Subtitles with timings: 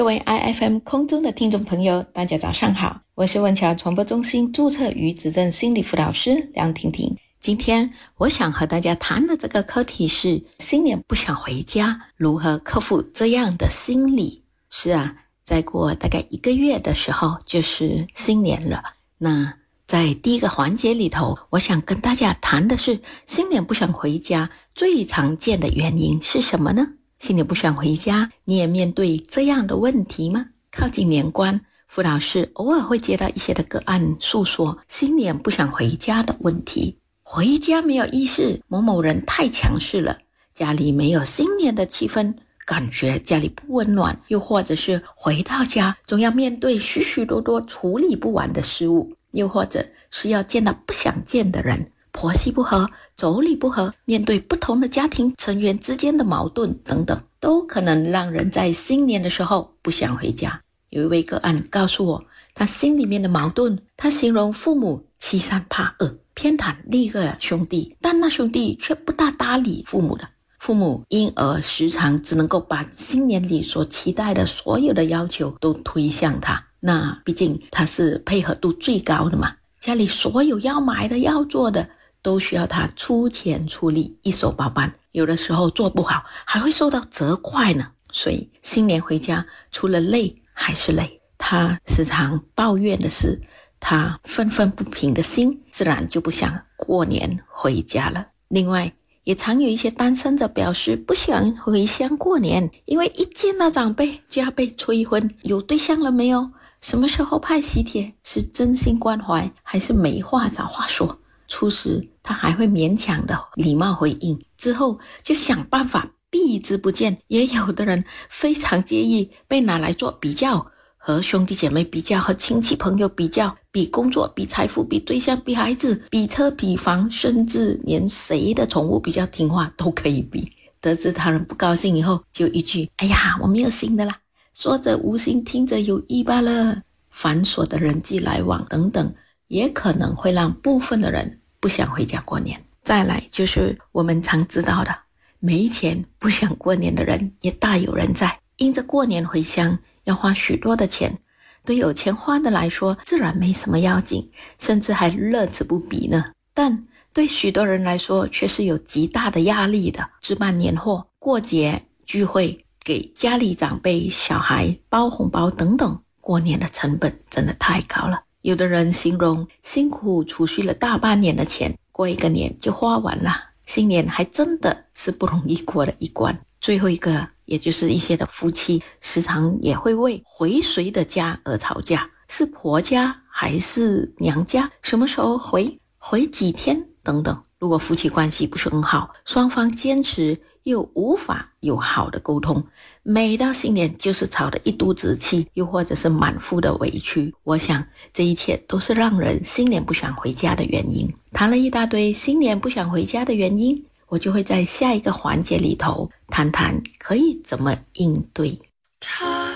[0.00, 7.14] 各位 iFM 空中的听众朋友，大家早上好，我是文桥传播中心注册与指证心理辅导师梁婷婷。
[7.38, 14.42] 今天我想和大家谈的这个课题是：新年不想回家，如何克服这样的心理？
[14.70, 18.82] 是啊，再过大概一个月的时候就是新年了。
[19.18, 19.52] 那
[19.86, 26.88] 在第一个环节里头，我想跟大家谈的是：新年不想回家，最常见的原因是什么呢？
[27.20, 30.46] 新年不想回家，你也面对这样的问题吗？
[30.72, 36.98] 靠近年关，傅老师偶尔会接到一些的个案，诉说新年不想回家的问题。
[37.22, 40.18] 回家没有意思，某某人太强势了，
[40.54, 51.92] 家里没有新年的气氛，感觉家里不温暖，又或者是回到家总要面对许许多多处理不完的事物，又或者是要见到不想见的人。
[52.12, 60.60] 婆媳不和、妯娌不和，面对不同的家庭成员之间的矛盾等等，都可能让人在新年的时候不想回家。
[60.90, 76.60] 有一位个案告诉我，他心里面的矛盾，他形容父母欺善怕恶，偏袒另一个兄弟，但那兄弟却不大搭理父母的，父母因而时常只能够把新年里所期待的所有的要求都推向他。
[76.80, 81.88] 那毕竟他是配合度最高的嘛，家里所有要买的、要做的。
[82.22, 84.92] 都需要他出钱出力，一手包办。
[85.12, 87.90] 有的时候做不好，还会受到责怪呢。
[88.12, 91.20] 所以新年回家，除了累还是累。
[91.38, 93.40] 他时常抱怨的是，
[93.80, 98.26] 他愤愤不平的心，自然就不想过年回家了。
[98.48, 98.92] 另外，
[99.24, 105.34] 也常有一些单身者表示不想回乡过年，因为一见到长辈就要被催婚。
[105.42, 106.50] 有对象了没有？
[106.80, 108.12] 什么时候派喜帖？
[108.22, 111.19] 是真心关怀，还是没话找话说？
[111.50, 117.18] 初时他还会勉强的礼貌回应，之后就想办法避之不见。
[117.26, 120.64] 也有的人非常介意被拿来做比较，
[120.96, 130.48] 和兄弟姐妹比较，和亲戚朋友比较，比工作、比财富、比对象、比孩子、比车、比房，甚至连谁的宠物比较听话都可以比。
[130.80, 134.16] 得知他人不高兴以后，就一句：“哎呀，我没有新的啦。”
[134.54, 136.82] 说着无心，听着有意罢了。
[137.10, 139.12] 繁琐的人际来往等等，
[139.48, 141.39] 也可能会让部分的人。
[141.60, 144.96] 不想回家过年，再来就是我们常知道的，
[145.38, 148.38] 没钱不想过年的人也大有人在。
[148.56, 151.18] 因着过年回乡要花许多的钱，
[151.64, 156.32] 对有钱花的来说自然没什么要紧，甚至还乐此不疲呢。
[156.54, 160.08] 但对许多人来说却是有极大的压力的。
[160.20, 168.22] 置办年货、过节聚会、给家里长辈、小孩包红包等等，过年的成本真的太高了。
[168.42, 173.32] 有的人形容辛苦储蓄了大半年的钱，过一个年就花完了。
[173.66, 176.38] 新年还真的是不容易过的一关。
[176.60, 184.70] 最后一个，也就是一些的夫妻，时常也会为回谁的家而吵架，是婆家还是娘家？
[184.82, 185.78] 什么时候回？
[185.98, 186.88] 回几天？
[187.02, 187.42] 等等。
[187.60, 190.36] 如果夫妻关系不是很好，双方坚持。
[190.64, 192.62] 又无法有好的沟通，
[193.02, 197.34] 每到新年就是吵得一肚子气，又或者是满腹的委屈。
[197.44, 197.82] 我想
[198.12, 201.10] 这一切都是让人新年不想回家的原因。
[201.32, 208.56] 谈了一大堆新年不想回家的原因，我就会在下一个环节里头谈谈可以怎么应对。
[209.00, 209.54] 他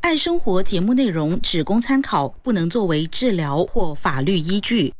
[0.00, 4.94] 爱生活节目内容只供参考，不能作为治疗或法律依据。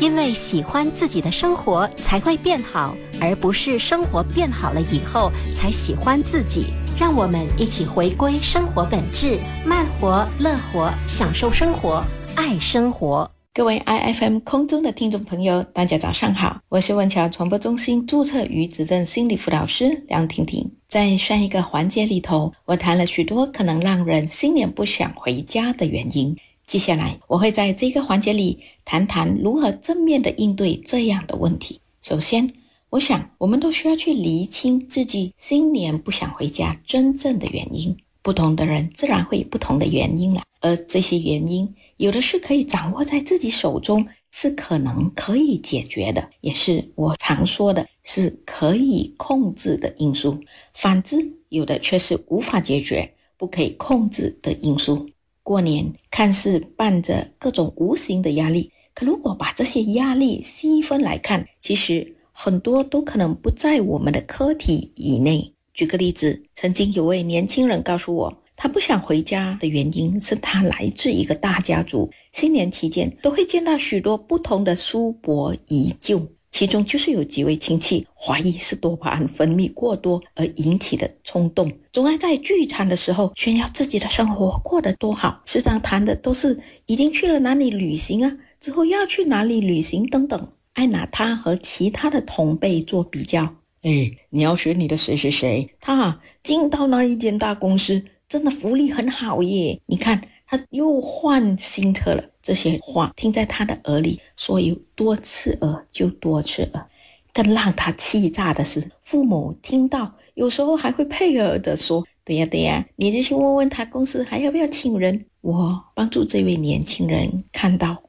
[0.00, 6.66] 因为喜欢自己的生活才会变好，而不是生活变好了以后才喜欢自己。
[6.98, 12.04] 让我们一起回归生活本质，慢活、乐活，享受生活，
[12.36, 13.28] 爱生活。
[13.54, 20.70] 各位 iFM 空中的听众朋友，大家早上好，我是文桥传播中心注册与指证心理辅导师梁婷婷。
[20.88, 26.34] 在上一个环节里头，我谈了许多可能让人新年不想回家的原因。
[26.72, 31.78] 接下来，我会在这个环节里谈谈如何正面的应对这样的问题。
[32.00, 32.50] 首先，
[32.88, 37.94] 我想我们都需要去厘清自己新年不想回家真正的原因。
[38.22, 50.40] 不同的人自然会有不同的原因了，而这些原因有的是可以掌握在自己手中，是可能可以解决的，也是我常说的是可以控制的因素。
[50.72, 55.06] 反之，有的却是无法解决、不可以控制的因素。
[55.42, 65.52] 过年看似伴着各种无形的压力，可如果把这些压力细分来看，其实很多都可能不在我们的课题以内。
[65.74, 76.24] 举个例子，曾经有位年轻人告诉我，他不想回家的原因是他来自一个大家族，新年期间都会见到许多不同的叔伯姨舅。
[76.52, 86.56] 其中就是有几位亲戚怀疑是多巴胺分泌过多而引起的冲动，总爱在聚餐的时候炫耀自己的生活过得多好，时常谈的都是
[86.86, 93.42] 已经去了哪里旅行啊，之后要去哪里旅行等等，爱拿他和其他的同辈做比较。
[93.80, 100.22] 哎，你要学你的谁谁谁，他啊进到那一间大公司，真的福利很好耶，你看。
[100.52, 106.86] 他又换新车了，这些话听在他的耳里，说有多刺耳就多刺耳。
[107.32, 118.02] 更让他气炸的是，父母听到有时候还会配合的说：“对呀对呀，你就去问问他公司还要不要请人。”我帮助这位年轻人看到，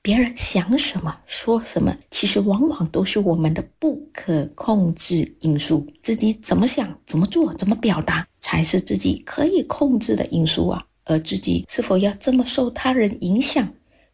[0.00, 5.86] 别人想什么说什么，其实往往都是我们的不可控制因素。
[6.00, 10.82] 自己怎么想、怎么做、怎么表达，才是自己可以控制的因素啊。
[11.04, 13.68] 而自己是否要这么受他人影响，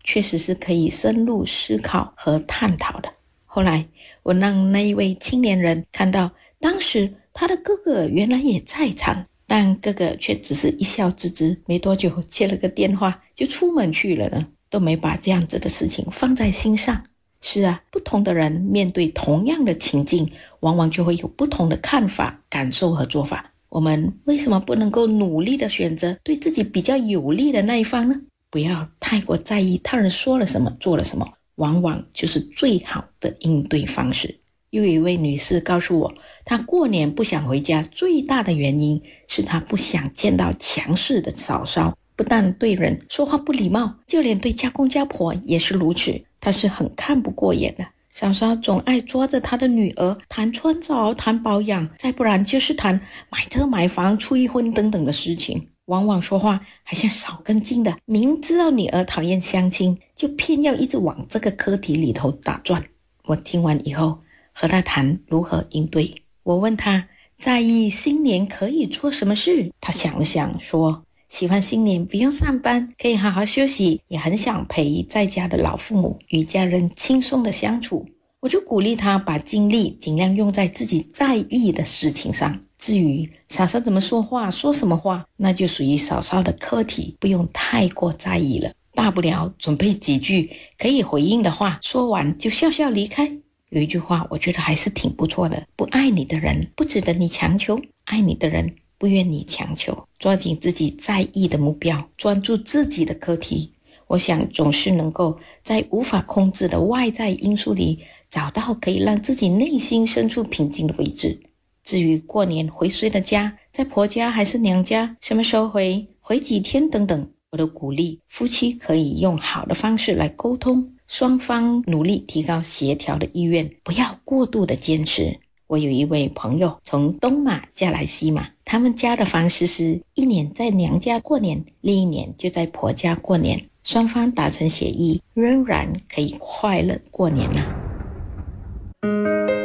[0.05, 3.13] 确实是可以深入思考和探讨的。
[3.45, 3.87] 后来，
[4.23, 6.31] 我让那一位青年人看到，
[6.61, 17.03] 当时他的哥哥原来也在场，但哥哥却只是一笑置之，没多久接了个电话就出门去了呢，都没把这样子的事情放在心上。
[17.41, 20.29] 是啊，不同的人面对同样的情境，
[20.61, 23.53] 往往就会有不同的看法、感受和做法。
[23.69, 28.15] 我们为什么不能够努力的选择对自己比较有利的那一方呢？
[28.51, 34.39] 不要太过在意他人说了什么、做了什么，往往就是最好的应对方式。
[34.71, 47.87] 又有一位女士告诉我，她过年不想回家，最大的原因是她不想见到强势的嫂嫂，不但对人说话不礼貌，就连对家公家婆也是如此，她是很看不过眼的。
[48.19, 53.01] 嫂嫂总爱抓着他的女儿谈穿着、谈保养，再不然就是谈
[53.31, 55.69] 买车、买房、催婚等等的事情。
[55.85, 62.85] 往往说话还像少根筋的，明知道女儿讨厌相亲，就偏要一直往这个课题里头打转。
[63.27, 64.19] 我听完以后，
[64.53, 66.13] 和他谈如何应对。
[66.43, 71.05] 我问他在意新年可以做什么事，他想了想说。
[71.29, 78.07] 喜欢新年不用上班，可以好好休息，也很想陪在家的老父母与家人轻松的相处。
[78.41, 82.59] 我就鼓励他把精力尽量用在自己在意的事情上。
[82.79, 88.73] 至于嫂嫂怎么说话、说什么话，那就属于嫂嫂的课题，不用太过在意了。
[88.95, 93.31] 大不了准备几句可以回应的话，说完就笑笑离开。
[93.71, 98.75] 有一句话，我觉得还是挺不错的：不爱你的人，不值得你强求；爱你的人。
[98.99, 103.73] 不愿你强求，抓紧自己在意的目标，专注自己的课题。
[104.09, 107.99] 我想总是能够在无法控制的外在因素里，
[108.29, 111.39] 找到可以让自己内心深处平静的位置。
[111.85, 125.39] 至于过年回谁的家，在婆家还是娘家，什么时候回，回几天等等，我都鼓励夫妻可以用好的方式来沟通，双方努力提高协调的意愿，不要过度的坚持。
[125.67, 137.63] 我有一位朋友从东马嫁来西马，他们家的方式是一年在娘家过年，另一年就在婆家过年，双方达成协议，仍然可以快乐过年呐。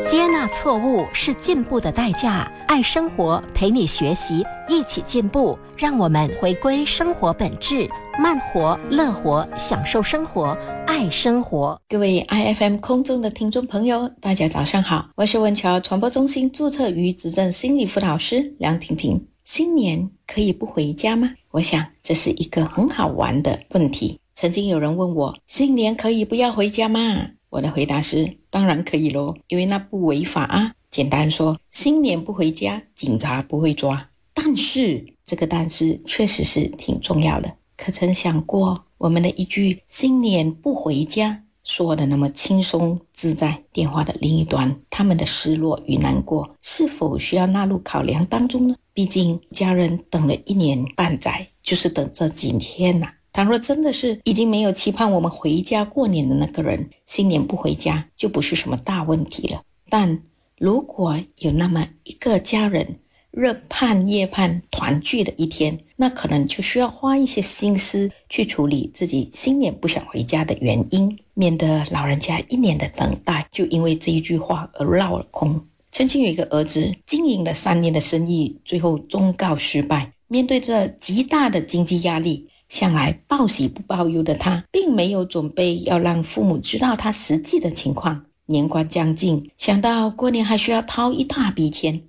[0.07, 7.89] 接纳错误是进步的代价，爱生活陪你学习，一起进步，让我们回归生活本质。
[8.19, 10.55] 慢活、乐活，享受生活，
[10.85, 11.79] 爱生活。
[11.89, 19.25] 各位 I F M 空中的听众朋友，大家早上好，我是文桥传播中心注册与执政心理辅导师梁婷婷。
[19.43, 21.33] 新年可以不回家吗？
[21.49, 24.19] 我想这是一个很好玩的问题。
[24.35, 26.99] 曾经有人问我，新年可以不要回家吗？
[27.49, 30.73] 我的回答是，当然可以喽，因为那不违法啊。
[30.91, 34.09] 简单说，新年不回家，警察不会抓。
[34.35, 37.51] 但是这个但是确实是挺重要的。
[37.83, 48.75] 可曾想过，我们的一句“新年不回家”说的那么轻松自在，电话的另一端，他们的失落与难过是否需要纳入考量当中呢？
[48.93, 53.09] 毕竟家人等了一年半载，就是等这几天呐。
[53.33, 59.61] 倘若真的是已经没有期盼我们回家过年的那个人，新年不回家就不是什么大问题了。
[59.89, 60.23] 但
[60.57, 63.01] 如果有那么一个家人，
[63.35, 75.59] 日盼夜盼团聚的一天，那可能就需要花一些心思去处理自己新年不想回家的原因，免得老人家一年的等待就因为这一句话而落了空。
[75.91, 80.13] 曾经有一个儿子经营了三年的生意，最后终告失败。
[80.27, 88.25] 面对着极大的经济压力，向来报喜不报忧的他，并没有准备要让父母知道他实际的情况。
[88.45, 91.99] 年关将近，想到过年还需要掏一大笔钱。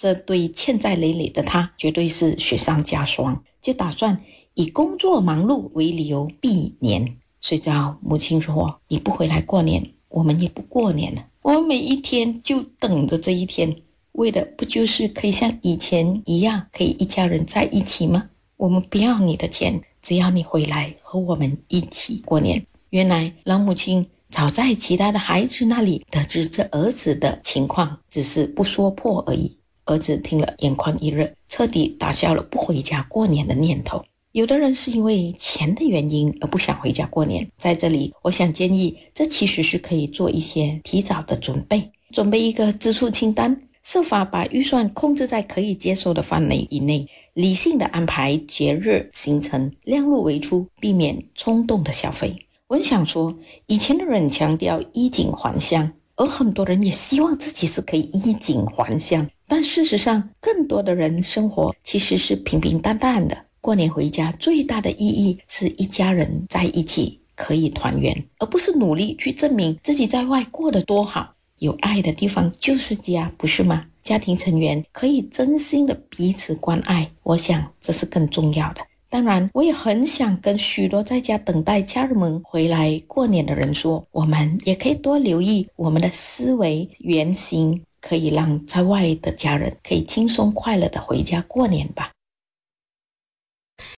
[0.00, 4.18] 这对欠债累累的他绝对是雪上加霜，就打算
[4.54, 7.18] 以工作忙碌为理由避年。
[7.42, 13.76] 谁知道母亲说：“你不回来过年，我们也不过年了。”我们每一天就等着这一天，
[14.12, 18.30] 为的不就是可以像以前一样，可以一家人在一起吗？
[18.56, 22.64] 我们不要你的钱，只要你回来和我们一起过年。
[22.88, 29.54] 原来老母亲早在其他的孩子那里得知这儿子的情况，只是不说破而已。
[29.90, 34.04] 儿子听了，眼眶一热，彻底打消了不回家过年的念头。
[34.30, 47.04] 有的人是因为钱的原因而不想回家过年，在这里，我想建议，这其实是可以做一些提早的准备，准备一个支出清单，设法把预算控制在可以接受的范围以内，
[47.34, 52.32] 理性的安排节日行程，量入为出，避免冲动的消费。
[52.68, 55.90] 我想说，以前的人强调衣锦还乡，
[56.20, 63.46] 而很多人也希望自己是可以衣锦还乡，但事实上，更多的人生活其实是平平淡淡的。
[63.62, 71.32] 过年回家最大的意义是一家人在一起可以团圆，而不是努力去证明自己在外过得多好。
[71.60, 73.86] 有爱的地方就是家，不是吗？
[74.02, 78.82] 家庭成员可以真心的彼此关爱，我想这是更重要的。
[79.10, 92.12] 当然，我也很想跟许多在家等待家人们回来过年的人说，我们也可以多留意我们的思维原型，可以让在外的家人可以轻松快乐的回家过年吧。